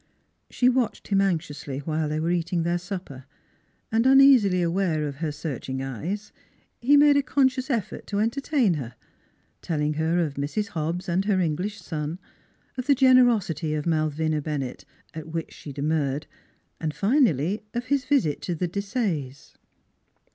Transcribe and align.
She 0.49 0.67
watched 0.67 1.09
him 1.09 1.21
anxiously 1.21 1.77
while 1.77 2.09
they 2.09 2.19
were 2.19 2.31
eat 2.31 2.51
ing 2.51 2.63
their 2.63 2.79
supper, 2.79 3.25
and 3.91 4.07
uneasily 4.07 4.59
aware 4.63 5.07
of 5.07 5.17
her 5.17 5.31
search 5.31 5.69
ing 5.69 5.83
eyes 5.83 6.31
he 6.79 6.97
made 6.97 7.17
a 7.17 7.21
conscious 7.21 7.69
effort 7.69 8.07
to 8.07 8.17
entertain 8.19 8.73
her, 8.73 8.95
telling 9.61 9.93
her 9.93 10.17
of 10.17 10.37
Mrs. 10.37 10.69
Hobbs 10.69 11.07
and 11.07 11.25
her 11.25 11.39
English 11.39 11.79
son; 11.79 12.17
of 12.79 12.87
the 12.87 12.95
generosity 12.95 13.75
of 13.75 13.85
Malvina 13.85 14.41
Bennett 14.41 14.85
at 15.13 15.27
which 15.27 15.53
she 15.53 15.71
demurred 15.71 16.25
and 16.79 16.95
finally 16.95 17.61
of 17.75 17.85
his 17.93 18.03
visit 18.05 18.41
to 18.41 18.55
the 18.55 18.67
Desayes. 18.67 19.53